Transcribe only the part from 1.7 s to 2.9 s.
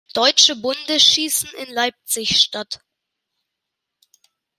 Leipzig statt.